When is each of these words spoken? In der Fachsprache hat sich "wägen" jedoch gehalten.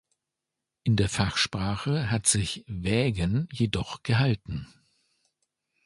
In 0.83 0.95
der 0.95 1.09
Fachsprache 1.09 2.09
hat 2.09 2.25
sich 2.25 2.65
"wägen" 2.67 3.47
jedoch 3.51 4.01
gehalten. 4.01 4.65